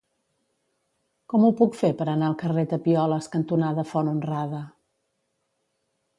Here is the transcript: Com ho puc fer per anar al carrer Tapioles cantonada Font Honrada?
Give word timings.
Com 1.33 1.45
ho 1.45 1.51
puc 1.59 1.77
fer 1.81 1.91
per 1.99 2.07
anar 2.13 2.31
al 2.31 2.37
carrer 2.45 2.65
Tapioles 2.73 3.29
cantonada 3.37 3.87
Font 3.93 4.11
Honrada? 4.15 4.65